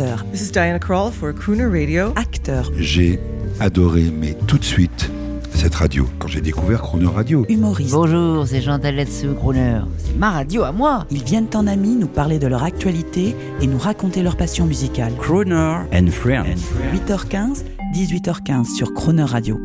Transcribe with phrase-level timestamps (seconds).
[0.00, 2.12] chanteur, This is Diana Krall for Crooner Radio.
[2.16, 3.18] acteur, J'ai
[3.60, 5.10] adoré, mais tout de suite,
[5.54, 7.44] cette radio, quand j'ai découvert Chrono Radio.
[7.48, 7.92] humoriste.
[7.92, 9.80] Bonjour, c'est Chantal Latsou, Crooner.
[9.98, 11.06] C'est ma radio à moi.
[11.10, 15.12] Ils viennent en amis nous parler de leur actualité et nous raconter leur passion musicale.
[15.18, 16.60] Crooner and Friends.
[16.94, 17.64] 8h15,
[17.94, 19.60] 18h15 sur Croner Radio.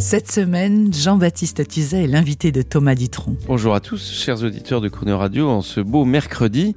[0.00, 3.36] Cette semaine, Jean-Baptiste Tuzet est l'invité de Thomas Dutronc.
[3.46, 6.74] Bonjour à tous, chers auditeurs de Chrono Radio, en ce beau mercredi.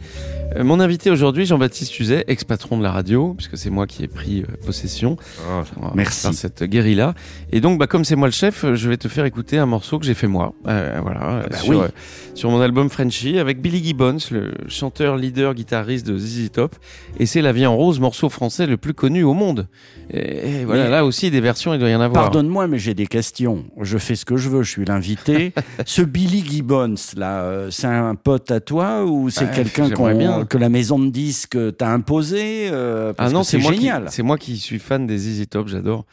[0.57, 4.07] Euh, mon invité aujourd'hui, Jean-Baptiste Tuzet, ex-patron de la radio, puisque c'est moi qui ai
[4.09, 5.15] pris euh, possession.
[5.49, 6.21] Ah, On va merci.
[6.21, 7.15] faire cette guérilla.
[7.53, 9.99] Et donc, bah, comme c'est moi le chef, je vais te faire écouter un morceau
[9.99, 10.53] que j'ai fait moi.
[10.67, 11.77] Euh, voilà, bah sur, oui.
[11.77, 11.87] euh,
[12.35, 16.75] sur mon album Frenchy, avec Billy Gibbons, le chanteur, leader, guitariste de ZZ Top.
[17.19, 19.67] Et c'est La vie en rose, morceau français le plus connu au monde.
[20.11, 22.23] Et, et voilà, Mais- là aussi, des versions, il doit y en avoir.
[22.25, 23.65] Pardonne-moi, mais j'ai des questions.
[23.79, 25.53] Je fais ce que je veux, je suis l'invité.
[25.85, 30.45] ce Billy Gibbons, là, euh, c'est un pote à toi ou c'est quelqu'un bien.
[30.45, 34.07] que la maison de disques t'a imposé euh, parce Ah non, c'est génial.
[34.09, 36.05] c'est moi qui suis fan des ZZ Top, j'adore.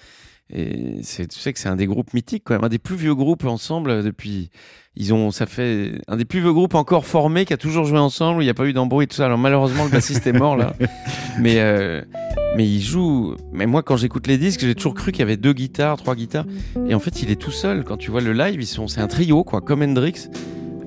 [0.53, 2.97] Et c'est, tu sais que c'est un des groupes mythiques quand même, un des plus
[2.97, 4.51] vieux groupes ensemble euh, depuis.
[4.95, 7.99] Ils ont, ça fait un des plus vieux groupes encore formés qui a toujours joué
[7.99, 8.41] ensemble.
[8.41, 9.25] où Il n'y a pas eu d'embrouille et tout ça.
[9.25, 10.75] Alors malheureusement le bassiste est mort là,
[11.39, 12.03] mais euh,
[12.57, 13.35] mais il joue.
[13.53, 16.15] Mais moi quand j'écoute les disques, j'ai toujours cru qu'il y avait deux guitares, trois
[16.15, 16.47] guitares.
[16.89, 17.85] Et en fait il est tout seul.
[17.85, 20.29] Quand tu vois le live, ils sont, c'est un trio quoi, comme Hendrix.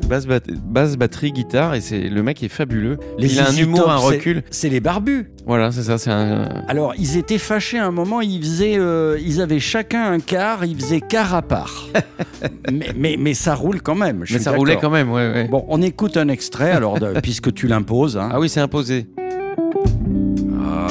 [0.09, 2.97] Basse, bat- basse, batterie, guitare, et c'est le mec est fabuleux.
[3.17, 4.43] Les il a un humour, un recul.
[4.51, 5.31] C'est les barbus.
[5.47, 9.17] Voilà, c'est ça, c'est un, Alors, ils étaient fâchés à un moment, ils faisaient, euh,
[9.25, 11.87] ils avaient chacun un quart, ils faisaient quart à part.
[12.71, 14.23] mais, mais, mais ça roule quand même.
[14.25, 15.47] je Mais ça roulait quand même, ouais, ouais.
[15.47, 18.17] Bon, on écoute un extrait, alors, de- puisque tu l'imposes.
[18.17, 18.27] hein.
[18.29, 19.07] Ah oui, c'est imposé.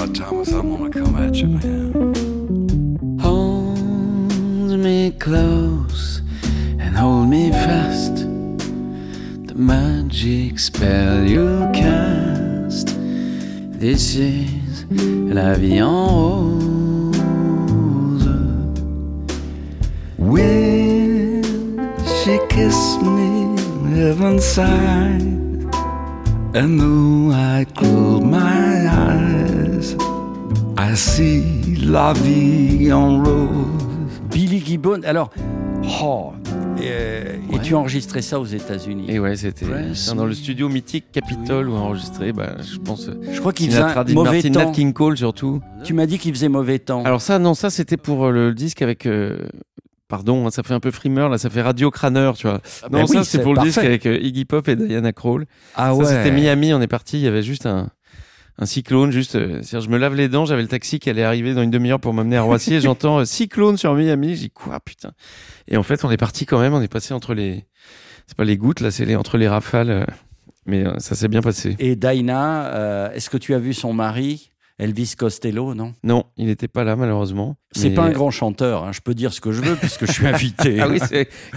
[0.02, 1.92] Ah, Thomas, I'm gonna come at you, man.
[3.20, 6.22] Hold me close
[6.80, 8.16] and hold me fast.
[9.46, 12.88] The magic spell you cast.
[13.78, 17.16] This is la vie en rose.
[20.18, 21.44] When
[22.16, 23.54] she kissed me,
[23.94, 25.22] heaven sighed.
[26.54, 29.61] And though I close my eyes,
[30.78, 31.42] I see
[31.84, 33.48] la vie en rose.
[34.30, 35.02] Billy Gibbons.
[35.04, 35.30] Alors,
[36.02, 36.32] oh,
[36.80, 37.60] euh, et Ouais.
[37.62, 39.06] tu as enregistré ça aux États-Unis.
[39.08, 39.66] Et ouais, c'était
[40.16, 43.08] dans le studio mythique Capitol où enregistré, bah, je pense.
[43.08, 44.60] euh, Je crois qu'il faisait un mauvais Martin, temps.
[44.66, 45.60] Nat King Cole surtout.
[45.84, 47.04] Tu m'as dit qu'il faisait mauvais temps.
[47.04, 49.06] Alors ça, non, ça c'était pour euh, le disque avec.
[49.06, 49.38] euh,
[50.08, 52.60] Pardon, hein, ça fait un peu frimeur, là, ça fait Radio Crâneur, tu vois.
[52.90, 55.10] bah non, oui, ça c'est c'est pour le disque avec euh, Iggy Pop et Diana
[55.12, 55.46] Krall.
[55.74, 57.88] ah Ça c'était Miami, on est parti, il y avait juste un,
[58.58, 59.34] un cyclone, juste.
[59.36, 61.70] euh, C'est-à-dire, je me lave les dents, j'avais le taxi qui allait arriver dans une
[61.70, 65.12] demi-heure pour m'amener à Roissy, et j'entends euh, cyclone sur Miami, j'ai quoi, putain.
[65.68, 67.64] Et en fait, on est parti quand même, on est passé entre les.
[68.26, 69.90] C'est pas les gouttes, là, c'est les, entre les rafales.
[69.90, 70.04] euh,
[70.66, 71.76] Mais euh, ça s'est bien passé.
[71.78, 74.52] Et euh, est-ce que tu as vu son mari,
[74.82, 75.92] Elvis Costello, non?
[76.02, 77.56] Non, il n'était pas là, malheureusement.
[77.74, 80.04] C'est Mais- pas un grand chanteur, hein, je peux dire ce que je veux puisque
[80.06, 80.78] je suis invité.
[80.80, 80.98] Ah oui.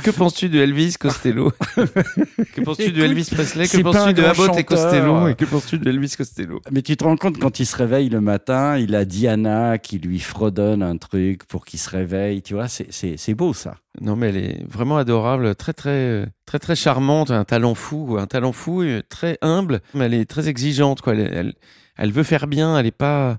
[0.03, 1.52] Que penses-tu de Elvis Costello?
[1.75, 3.68] Que penses-tu de Elvis Presley?
[3.68, 4.66] Que penses-tu de Abbott et chanteur.
[4.66, 5.28] Costello?
[5.28, 6.62] Et que penses-tu de Elvis Costello?
[6.72, 10.00] Mais tu te rends compte quand il se réveille le matin, il a Diana qui
[10.00, 13.75] lui fredonne un truc pour qu'il se réveille, tu vois, c'est- beau ça.
[14.02, 18.28] Non, mais elle est vraiment adorable, très très très très charmante, un talent fou, un
[18.28, 21.14] talent fou, très humble, mais elle est très exigeante, quoi.
[21.14, 21.53] Elle, elle,
[21.97, 23.38] elle veut faire bien, elle est pas,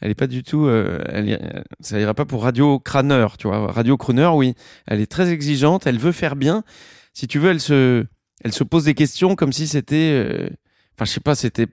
[0.00, 1.02] elle est pas du tout, euh,
[1.80, 3.72] ça ira pas pour Radio Crâneur, tu vois.
[3.72, 4.54] Radio Crooner, oui,
[4.86, 6.62] elle est très exigeante, elle veut faire bien.
[7.12, 8.04] Si tu veux, elle se,
[8.44, 10.48] elle se pose des questions comme si c'était, euh,
[10.96, 11.66] enfin, je sais pas, c'était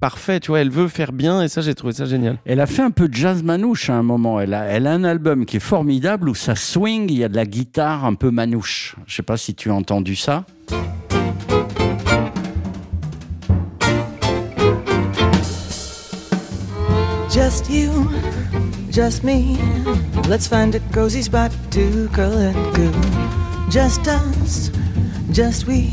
[0.00, 0.60] parfait, tu vois.
[0.60, 2.38] Elle veut faire bien, et ça, j'ai trouvé ça génial.
[2.44, 4.40] Elle a fait un peu de jazz manouche à un moment.
[4.40, 7.28] Elle a, elle a un album qui est formidable où ça swing, il y a
[7.28, 8.96] de la guitare un peu manouche.
[9.06, 10.44] Je sais pas si tu as entendu ça.
[17.36, 17.90] Just you,
[18.90, 19.58] just me.
[20.28, 22.90] Let's find a cozy spot to curl and goo.
[23.70, 24.70] Just us,
[25.32, 25.92] just we.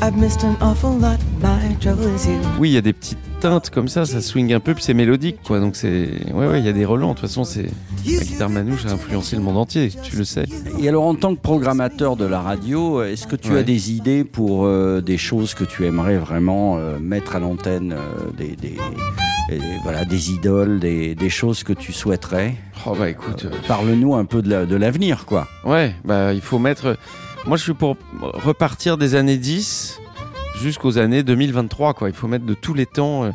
[0.00, 1.18] I've missed an awful lot.
[1.42, 2.38] My trouble is you.
[2.60, 4.94] Oui, il y a des petites teintes comme ça, ça swing un peu, puis c'est
[4.94, 5.58] mélodique, quoi.
[5.58, 7.08] Donc c'est, ouais, ouais, il y a des relents.
[7.08, 7.66] De toute façon, c'est
[8.06, 10.44] la guitare manouche a influencé le monde entier, tu le sais.
[10.80, 13.58] Et alors, en tant que programmateur de la radio, est-ce que tu Ouais.
[13.58, 17.92] as des idées pour euh, des choses que tu aimerais vraiment euh, mettre à l'antenne,
[17.94, 18.78] euh, des, des-
[19.56, 22.54] et voilà, des idoles, des, des choses que tu souhaiterais
[22.86, 25.46] Oh bah écoute, euh, Parle-nous un peu de la- de l'avenir, quoi.
[25.64, 26.96] ouais, bah il faut mettre.
[27.46, 29.98] Moi, je suis pour repartir des années 10
[30.60, 32.08] jusqu'aux années 2023, quoi.
[32.08, 33.24] Il faut mettre de tous les temps.
[33.24, 33.30] euh.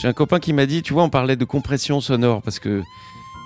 [0.00, 2.82] J'ai un copain qui m'a dit, tu vois, on parlait de compression sonore parce que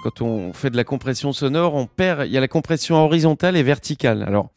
[0.05, 2.27] quand on fait de la compression sonore, on perd.
[2.27, 4.23] Il y a la compression horizontale et verticale.
[4.27, 4.51] Alors,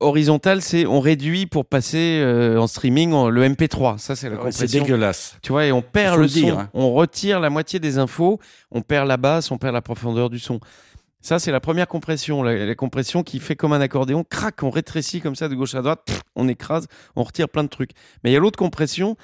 [0.00, 3.98] horizontal, c'est on réduit pour passer euh, en streaming en- le MP3.
[3.98, 4.82] Ça, c'est la Ouais, c'est compression.
[4.82, 5.36] dégueulasse.
[5.42, 6.60] Tu vois, et on perd le dire, son.
[6.60, 6.70] hein.
[6.74, 8.38] On retire la moitié des infos,
[8.70, 10.60] on perd la basse, on perd la profondeur du son.
[11.22, 12.42] Ça, c'est la première compression.
[12.42, 15.74] La, la compression qui fait comme un accordéon, crac, on rétrécit comme ça de gauche
[15.74, 16.86] à droite, pff, on écrase,
[17.16, 17.90] on retire plein de trucs.
[18.22, 19.16] Mais il y a l'autre compression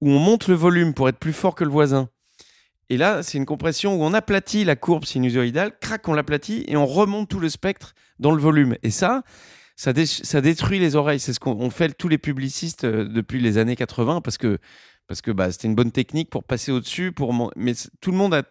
[0.00, 2.08] où on monte le volume pour être plus fort que le voisin.
[2.90, 6.76] Et là, c'est une compression où on aplatit la courbe sinusoïdale, crac, on l'aplatit et
[6.76, 8.76] on remonte tout le spectre dans le volume.
[8.82, 9.22] Et ça,
[9.76, 11.20] ça, dé- ça détruit les oreilles.
[11.20, 14.58] C'est ce qu'on on fait tous les publicistes euh, depuis les années 80 parce que
[15.06, 17.12] parce que bah, c'était une bonne technique pour passer au-dessus.
[17.56, 18.42] Mais tout le monde a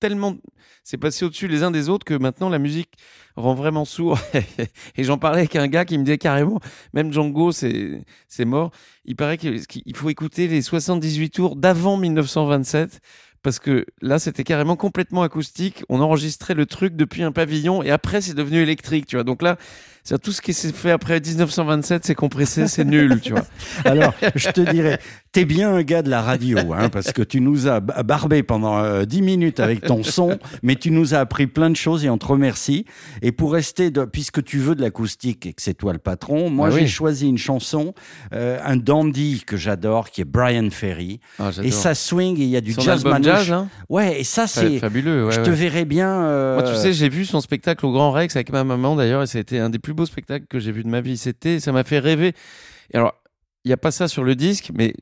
[0.00, 0.36] tellement
[0.82, 2.90] c'est passé au-dessus les uns des autres que maintenant la musique
[3.36, 4.18] rend vraiment sourd.
[4.96, 6.58] et j'en parlais avec un gars qui me disait carrément,
[6.92, 8.04] même Django, c'est
[8.44, 8.72] mort.
[9.04, 13.00] Il paraît qu'il faut écouter les 78 tours d'avant 1927
[13.42, 15.84] parce que là, c'était carrément complètement acoustique.
[15.88, 19.24] On enregistrait le truc depuis un pavillon et après, c'est devenu électrique, tu vois.
[19.24, 19.56] Donc là,
[20.04, 23.44] c'est tout ce qui s'est fait après 1927, c'est compressé, c'est nul, tu vois.
[23.84, 24.98] Alors, je te dirais,
[25.32, 28.42] t'es bien un gars de la radio, hein, parce que tu nous as ba- barbé
[28.42, 32.04] pendant euh, 10 minutes avec ton son, mais tu nous as appris plein de choses
[32.04, 32.84] et on te remercie.
[33.22, 36.50] Et pour rester, de, puisque tu veux de l'acoustique et que c'est toi le patron,
[36.50, 37.94] moi Ah j'ai choisi une chanson,
[38.34, 41.18] euh, un dandy que j'adore, qui est Brian Ferry.
[41.38, 43.26] Ah, Et ça swing et il y a du Son jazz manouche.
[43.26, 44.78] jazz, hein Ouais, et ça c'est...
[44.78, 45.26] fabuleux.
[45.26, 45.46] ouais, je ouais.
[45.46, 46.08] te verrais bien...
[46.24, 49.22] euh, Moi, tu sais, j'ai vu son spectacle au Grand Rex avec ma maman d'ailleurs,
[49.22, 51.16] et c'était un des plus beaux spectacles que j'ai vu de ma vie.
[51.16, 52.32] C'était, ça m'a fait rêver.
[52.92, 53.14] Et alors,
[53.64, 54.92] il n'y a pas ça sur le disque, mais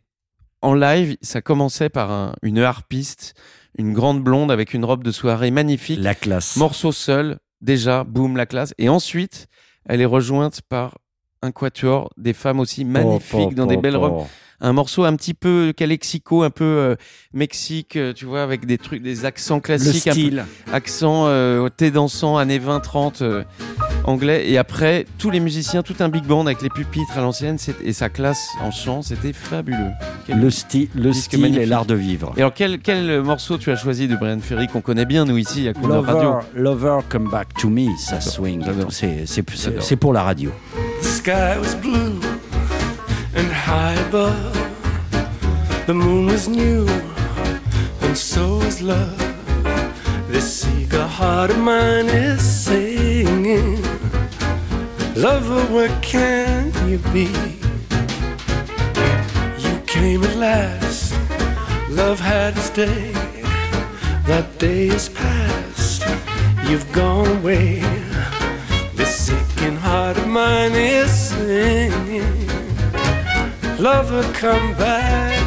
[0.62, 3.34] en live, ça commençait par un- une harpiste,
[3.78, 6.56] une grande blonde avec une robe de soirée magnifique, la classe.
[6.56, 8.74] morceau seul, déjà, boum, la classe.
[8.78, 9.46] Et ensuite,
[9.88, 10.98] elle est rejointe par
[11.42, 14.26] un quatuor, des femmes aussi magnifiques, Oh, dans oh, des belles robes
[14.62, 16.94] un morceau un petit peu calexico, un peu euh,
[17.32, 20.44] Mexique, euh, tu vois, avec des trucs, des accents Le classiques, un peu style.
[20.70, 23.42] accent euh, thé dansant, années 20-30 euh,
[24.04, 24.50] anglais.
[24.50, 27.92] Et après, tous les musiciens, tout un big band avec les pupitres à l'ancienne et
[27.92, 29.90] sa classe en chant, c'était fabuleux.
[30.26, 32.32] Quel- Le, sti- le style et l'art de vivre.
[32.36, 35.36] Et alors, quel, quel morceau tu as choisi de Brian Ferry qu'on connaît bien, nous,
[35.38, 38.64] ici, à Crooner Radio Lover, come back to me, ça swing.
[38.90, 40.50] c'est pour la radio.
[41.02, 42.20] The sky was blue
[43.36, 44.34] and high above.
[45.86, 46.86] The moon was new
[48.02, 49.19] and so was love.
[50.30, 53.82] This eager heart of mine is singing.
[55.16, 57.26] Lover, where can you be?
[59.58, 61.14] You came at last.
[61.90, 63.10] Love had its day.
[64.30, 66.04] That day is past.
[66.68, 67.80] You've gone away.
[68.94, 72.46] This aching heart of mine is singing.
[73.78, 75.39] Lover, come back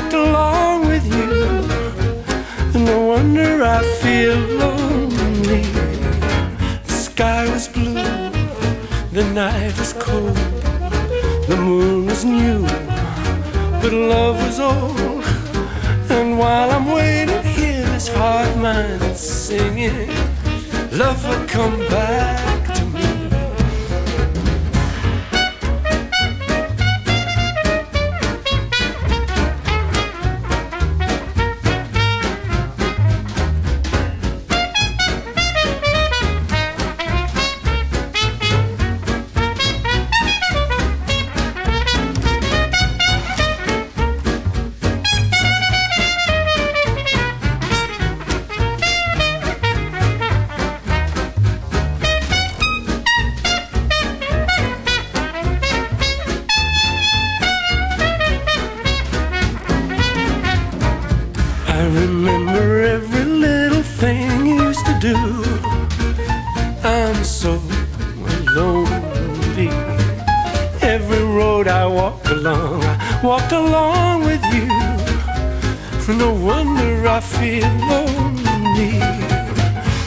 [0.00, 1.30] walked along with you.
[2.74, 5.62] And no wonder I feel lonely.
[6.86, 8.30] The sky was blue,
[9.12, 10.36] the night was cold,
[11.48, 12.62] the moon was new,
[13.82, 15.24] but love was old.
[16.10, 20.08] And while I'm waiting here, this heart mine is singing,
[20.92, 22.49] Lover, come back
[61.80, 65.16] I remember every little thing you used to do.
[66.84, 67.58] I'm so
[68.54, 69.70] lonely.
[70.82, 74.68] Every road I walked along, I walked along with you.
[76.18, 78.98] No wonder I feel lonely.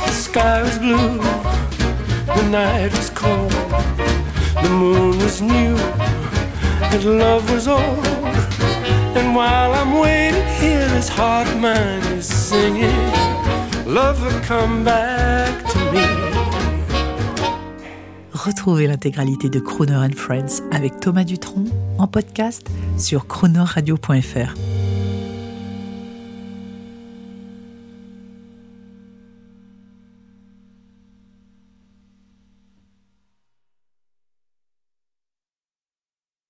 [0.05, 1.17] The sky was blue,
[2.37, 3.51] the night was cold,
[4.61, 5.75] the moon was new,
[6.93, 8.42] and love was old.
[9.33, 12.93] And while I'm waiting here, this heart of mine is singing,
[13.87, 16.03] Lover, come back to me.
[18.31, 21.65] Retrouvez l'intégralité de Crooner and Friends avec Thomas Dutronc
[21.97, 24.53] en podcast sur croonerradio.fr.